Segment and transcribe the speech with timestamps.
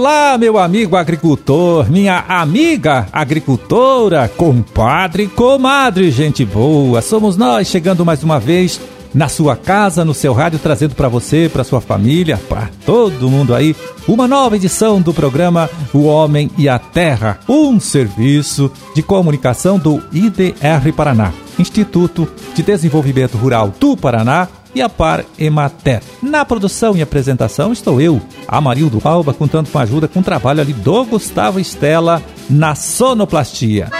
[0.00, 7.02] Olá, meu amigo agricultor, minha amiga agricultora, compadre, comadre, gente boa.
[7.02, 8.80] Somos nós chegando mais uma vez
[9.12, 13.54] na sua casa, no seu rádio, trazendo para você, para sua família, para todo mundo
[13.54, 13.76] aí,
[14.08, 20.02] uma nova edição do programa O Homem e a Terra, um serviço de comunicação do
[20.10, 26.02] IDR Paraná, Instituto de Desenvolvimento Rural do Paraná e a Par Emater.
[26.22, 30.60] Na produção e apresentação estou eu, Amarildo Alba, contando com a ajuda com o trabalho
[30.60, 33.90] ali do Gustavo Estela na sonoplastia.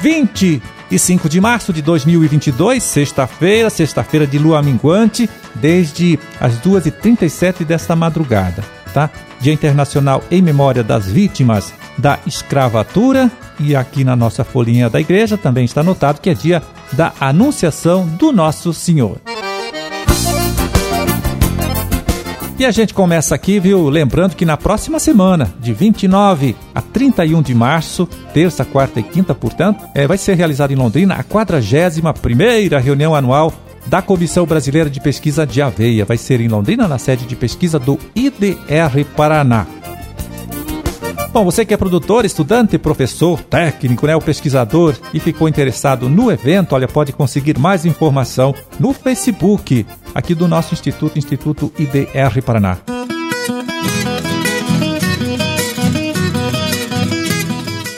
[0.00, 8.64] 25 de março de 2022, sexta-feira, sexta-feira de lua minguante, desde as 2h37 desta madrugada,
[8.94, 9.10] tá?
[9.40, 15.36] Dia Internacional em memória das vítimas da escravatura e aqui na nossa folhinha da igreja
[15.36, 16.62] também está anotado que é dia
[16.92, 19.20] da Anunciação do Nosso Senhor.
[22.60, 23.88] E a gente começa aqui, viu?
[23.88, 29.34] Lembrando que na próxima semana, de 29 a 31 de março, terça, quarta e quinta,
[29.34, 33.50] portanto, é, vai ser realizada em Londrina a 41 reunião anual
[33.86, 36.04] da Comissão Brasileira de Pesquisa de Aveia.
[36.04, 39.66] Vai ser em Londrina, na sede de pesquisa do IDR Paraná.
[41.32, 46.30] Bom, você que é produtor, estudante, professor, técnico, né, o pesquisador e ficou interessado no
[46.30, 52.78] evento, olha, pode conseguir mais informação no Facebook aqui do nosso instituto, Instituto IDR Paraná.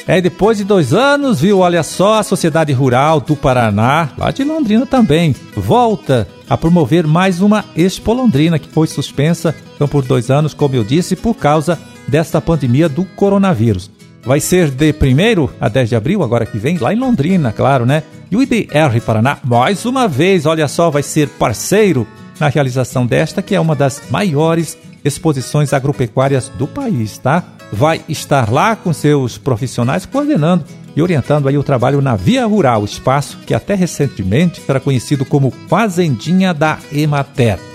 [0.07, 4.45] É, depois de dois anos, viu, olha só, a Sociedade Rural do Paraná, lá de
[4.45, 10.31] Londrina também, volta a promover mais uma Expo Londrina, que foi suspensa então, por dois
[10.31, 13.91] anos, como eu disse, por causa desta pandemia do coronavírus.
[14.25, 17.85] Vai ser de 1 a 10 de abril, agora que vem, lá em Londrina, claro,
[17.85, 18.05] né?
[18.31, 22.07] E o IDR Paraná, mais uma vez, olha só, vai ser parceiro
[22.39, 27.43] na realização desta, que é uma das maiores exposições agropecuárias do país, tá?
[27.73, 32.85] Vai estar lá com seus profissionais coordenando e orientando aí o trabalho na Via Rural,
[32.85, 37.72] espaço que até recentemente era conhecido como Fazendinha da Emater.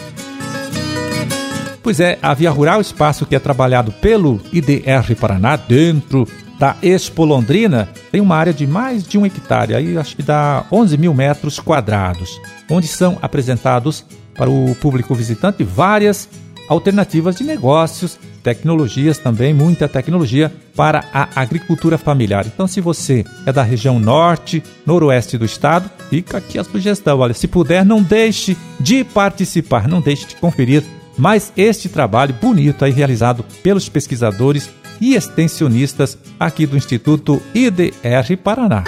[1.87, 6.27] Pois é, a Via Rural, espaço que é trabalhado pelo IDR Paraná, dentro
[6.59, 10.65] da Expo Londrina, tem uma área de mais de um hectare, aí acho que dá
[10.69, 14.03] 11 mil metros quadrados, onde são apresentados
[14.35, 16.27] para o público visitante várias
[16.67, 22.45] alternativas de negócios, tecnologias também, muita tecnologia para a agricultura familiar.
[22.45, 27.19] Então, se você é da região norte, noroeste do estado, fica aqui a sugestão.
[27.19, 30.83] Olha, se puder, não deixe de participar, não deixe de conferir
[31.17, 34.69] mas este trabalho bonito aí realizado pelos pesquisadores
[35.01, 38.83] e extensionistas aqui do Instituto IDR Paraná.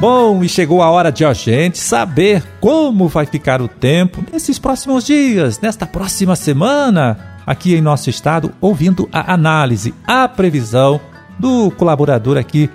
[0.00, 4.58] Bom, e chegou a hora de a gente saber como vai ficar o tempo nesses
[4.58, 11.00] próximos dias, nesta próxima semana, aqui em nosso estado, ouvindo a análise, a previsão
[11.38, 12.68] do colaborador aqui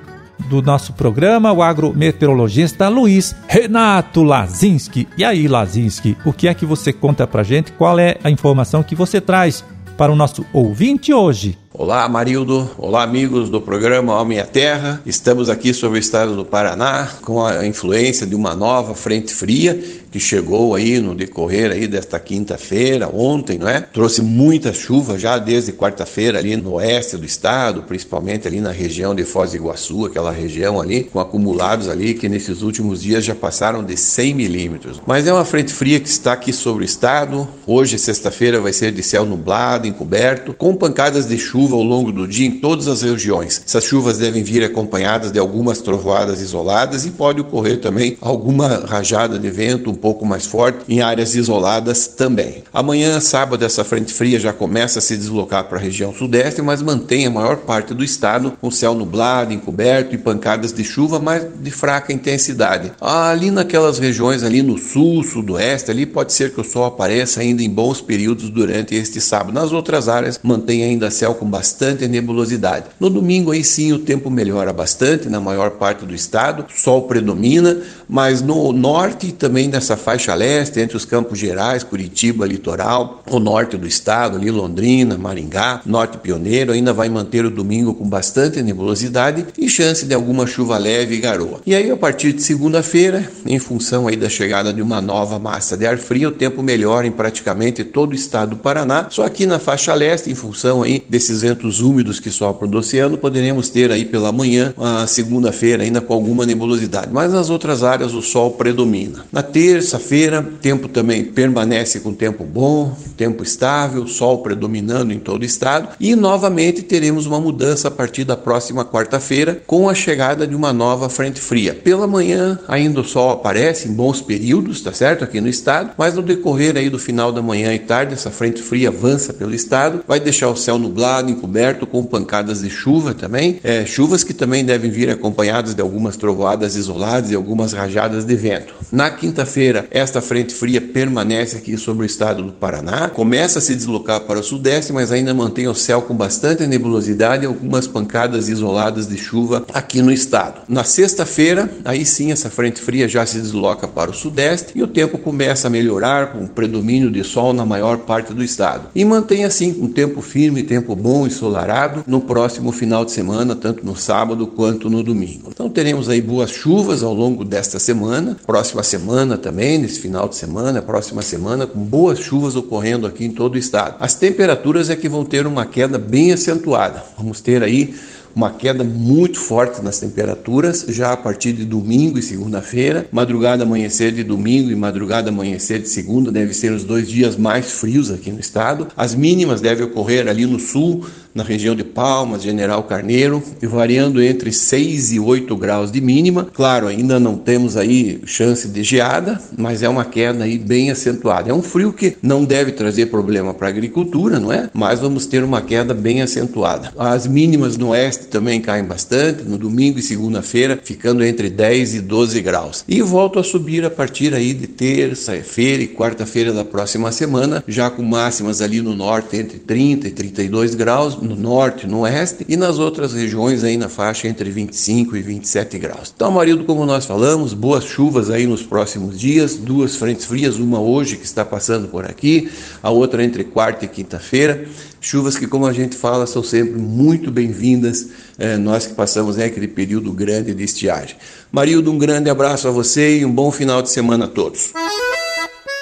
[0.47, 5.07] do nosso programa, o agrometeorologista Luiz Renato Lazinski.
[5.17, 7.71] E aí, Lazinski, o que é que você conta pra gente?
[7.73, 9.63] Qual é a informação que você traz
[9.97, 11.57] para o nosso ouvinte hoje?
[11.73, 12.69] Olá, Marildo.
[12.77, 15.01] Olá, amigos do programa Homem à Terra.
[15.05, 19.77] Estamos aqui sobre o estado do Paraná com a influência de uma nova frente fria
[20.11, 23.81] que chegou aí no decorrer aí desta quinta-feira, ontem, não é?
[23.81, 29.13] Trouxe muita chuva já desde quarta-feira ali no oeste do estado, principalmente ali na região
[29.13, 33.35] de Foz do Iguaçu, aquela região ali, com acumulados ali que nesses últimos dias já
[33.35, 35.01] passaram de 100 milímetros.
[35.05, 37.47] Mas é uma frente fria que está aqui sobre o estado.
[37.67, 42.27] Hoje, sexta-feira, vai ser de céu nublado, encoberto, com pancadas de chuva ao longo do
[42.27, 43.61] dia em todas as regiões.
[43.65, 49.37] Essas chuvas devem vir acompanhadas de algumas trovoadas isoladas e pode ocorrer também alguma rajada
[49.37, 52.63] de vento pouco mais forte em áreas isoladas também.
[52.73, 56.81] Amanhã, sábado, essa frente fria já começa a se deslocar para a região sudeste, mas
[56.81, 61.45] mantém a maior parte do estado com céu nublado, encoberto e pancadas de chuva, mas
[61.59, 62.91] de fraca intensidade.
[62.99, 67.61] Ali naquelas regiões ali no sul, sudoeste, ali pode ser que o sol apareça ainda
[67.61, 69.53] em bons períodos durante este sábado.
[69.53, 72.85] Nas outras áreas mantém ainda céu com bastante nebulosidade.
[72.99, 77.77] No domingo, aí sim, o tempo melhora bastante na maior parte do estado, sol predomina,
[78.07, 83.77] mas no norte e também faixa leste, entre os Campos Gerais, Curitiba, litoral, o norte
[83.77, 89.45] do estado, ali Londrina, Maringá, norte pioneiro, ainda vai manter o domingo com bastante nebulosidade
[89.57, 91.61] e chance de alguma chuva leve e garoa.
[91.65, 95.77] E aí, a partir de segunda-feira, em função aí da chegada de uma nova massa
[95.77, 99.45] de ar frio, o tempo melhora em praticamente todo o estado do Paraná, só aqui
[99.45, 103.91] na faixa leste, em função aí desses ventos úmidos que sopram do oceano, poderemos ter
[103.91, 107.09] aí pela manhã, a segunda-feira, ainda com alguma nebulosidade.
[107.11, 109.25] Mas nas outras áreas o sol predomina.
[109.31, 115.41] Na terça terça-feira, tempo também permanece com tempo bom, tempo estável, sol predominando em todo
[115.41, 120.45] o estado e novamente teremos uma mudança a partir da próxima quarta-feira com a chegada
[120.45, 121.73] de uma nova frente fria.
[121.73, 125.23] Pela manhã ainda o sol aparece em bons períodos, tá certo?
[125.23, 128.61] Aqui no estado, mas no decorrer aí do final da manhã e tarde essa frente
[128.61, 133.61] fria avança pelo estado, vai deixar o céu nublado, encoberto com pancadas de chuva também,
[133.63, 138.35] é, chuvas que também devem vir acompanhadas de algumas trovoadas isoladas e algumas rajadas de
[138.35, 138.73] vento.
[138.91, 143.75] Na quinta-feira, esta frente fria permanece aqui sobre o estado do Paraná, começa a se
[143.75, 148.49] deslocar para o sudeste, mas ainda mantém o céu com bastante nebulosidade e algumas pancadas
[148.49, 150.61] isoladas de chuva aqui no estado.
[150.67, 154.87] Na sexta-feira, aí sim essa frente fria já se desloca para o sudeste e o
[154.87, 158.89] tempo começa a melhorar com predomínio de sol na maior parte do estado.
[158.95, 163.85] E mantém assim um tempo firme, tempo bom ensolarado no próximo final de semana, tanto
[163.85, 165.49] no sábado quanto no domingo.
[165.51, 170.35] Então teremos aí boas chuvas ao longo desta semana, próxima semana também, nesse final de
[170.35, 173.97] semana, próxima semana, com boas chuvas ocorrendo aqui em todo o estado.
[173.99, 177.03] As temperaturas é que vão ter uma queda bem acentuada.
[177.17, 177.93] Vamos ter aí
[178.35, 183.07] uma queda muito forte nas temperaturas já a partir de domingo e segunda-feira.
[183.11, 187.71] Madrugada, amanhecer de domingo e madrugada, amanhecer de segunda devem ser os dois dias mais
[187.71, 188.87] frios aqui no estado.
[188.95, 194.51] As mínimas devem ocorrer ali no sul, na região de Palmas, General Carneiro, variando entre
[194.51, 196.47] 6 e 8 graus de mínima.
[196.53, 201.49] Claro, ainda não temos aí chance de geada, mas é uma queda aí bem acentuada.
[201.49, 204.69] É um frio que não deve trazer problema para a agricultura, não é?
[204.73, 206.91] Mas vamos ter uma queda bem acentuada.
[206.97, 212.01] As mínimas no oeste também caem bastante, no domingo e segunda-feira, ficando entre 10 e
[212.01, 212.83] 12 graus.
[212.87, 217.89] E volto a subir a partir aí de terça-feira e quarta-feira da próxima semana, já
[217.89, 222.55] com máximas ali no norte entre 30 e 32 graus, no norte, no oeste e
[222.55, 226.13] nas outras regiões aí na faixa entre 25 e 27 graus.
[226.15, 230.79] Então, marido, como nós falamos, boas chuvas aí nos próximos dias, duas frentes frias, uma
[230.79, 232.49] hoje que está passando por aqui,
[232.81, 234.65] a outra entre quarta e quinta-feira.
[235.01, 238.07] Chuvas que, como a gente fala, são sempre muito bem-vindas,
[238.37, 241.15] eh, nós que passamos né, aquele período grande de estiagem.
[241.51, 244.73] Marildo, um grande abraço a você e um bom final de semana a todos.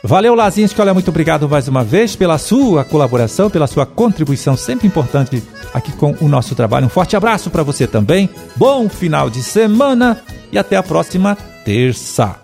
[0.07, 0.79] Valeu, Lazinski.
[0.79, 5.43] Olha, muito obrigado mais uma vez pela sua colaboração, pela sua contribuição sempre importante
[5.73, 6.85] aqui com o nosso trabalho.
[6.85, 8.29] Um forte abraço para você também.
[8.55, 12.37] Bom final de semana e até a próxima terça.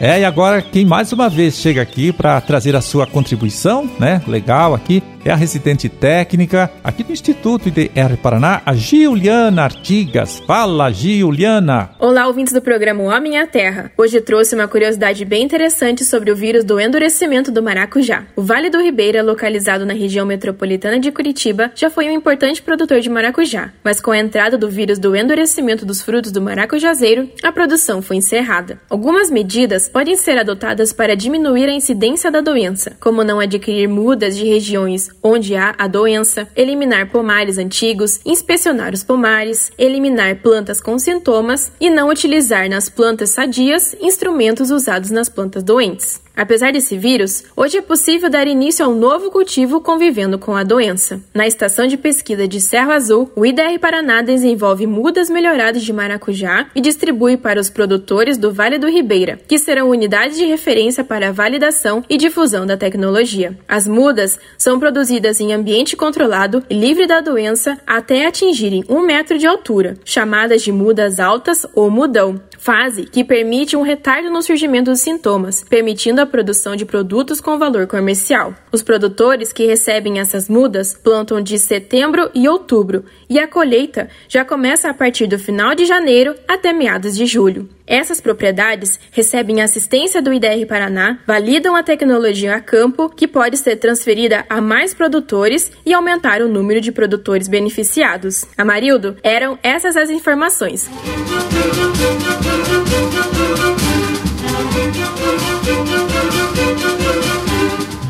[0.00, 4.20] É, e agora quem mais uma vez chega aqui para trazer a sua contribuição, né?
[4.26, 10.40] Legal aqui, é a residente técnica aqui do Instituto IDR Paraná, a Giuliana Artigas.
[10.46, 11.90] Fala, Giuliana!
[11.98, 13.92] Olá, ouvintes do programa Homem à Terra.
[13.96, 18.24] Hoje trouxe uma curiosidade bem interessante sobre o vírus do endurecimento do maracujá.
[18.34, 23.00] O Vale do Ribeira, localizado na região metropolitana de Curitiba, já foi um importante produtor
[23.00, 27.52] de maracujá, mas com a entrada do vírus do endurecimento dos frutos do maracujazeiro, a
[27.52, 28.80] produção foi encerrada.
[28.88, 34.36] Algumas medidas podem ser adotadas para diminuir a incidência da doença, como não adquirir mudas
[34.36, 40.98] de regiões onde há a doença, eliminar pomares antigos, inspecionar os pomares, eliminar plantas com
[40.98, 46.20] sintomas e não utilizar nas plantas sadias instrumentos usados nas plantas doentes.
[46.40, 50.62] Apesar desse vírus, hoje é possível dar início a um novo cultivo convivendo com a
[50.62, 51.20] doença.
[51.34, 56.66] Na estação de pesquisa de Serra Azul, o IDR Paraná desenvolve mudas melhoradas de maracujá
[56.74, 61.28] e distribui para os produtores do Vale do Ribeira, que serão unidades de referência para
[61.28, 63.58] a validação e difusão da tecnologia.
[63.68, 69.36] As mudas são produzidas em ambiente controlado e livre da doença até atingirem um metro
[69.36, 74.90] de altura, chamadas de mudas altas ou mudão fase que permite um retardo no surgimento
[74.90, 78.54] dos sintomas, permitindo a produção de produtos com valor comercial.
[78.72, 84.44] Os produtores que recebem essas mudas plantam de setembro e outubro, e a colheita já
[84.44, 87.68] começa a partir do final de janeiro até meados de julho.
[87.86, 93.76] Essas propriedades recebem assistência do IDR Paraná, validam a tecnologia a campo, que pode ser
[93.76, 98.44] transferida a mais produtores e aumentar o número de produtores beneficiados.
[98.56, 100.88] Amarildo, eram essas as informações.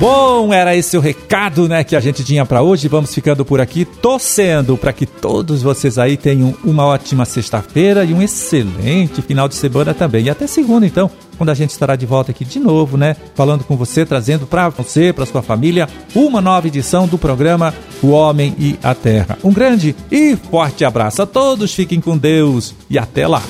[0.00, 2.89] Bom, era esse o recado, né, que a gente tinha para hoje.
[2.89, 8.15] Vamos ficando por aqui, torcendo para que todos vocês aí tenham uma ótima sexta-feira e
[8.15, 10.25] um excelente final de semana também.
[10.25, 13.62] E até segunda, então, quando a gente estará de volta aqui de novo, né, falando
[13.62, 18.55] com você, trazendo para você, para sua família, uma nova edição do programa O Homem
[18.59, 19.37] e a Terra.
[19.45, 23.43] Um grande e forte abraço a todos, fiquem com Deus e até lá.